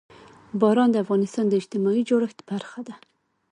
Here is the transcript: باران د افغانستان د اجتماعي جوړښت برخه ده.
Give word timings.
باران 0.59 0.89
د 0.91 0.95
افغانستان 1.03 1.45
د 1.47 1.53
اجتماعي 1.61 2.01
جوړښت 2.09 2.39
برخه 2.51 2.81
ده. 2.87 2.95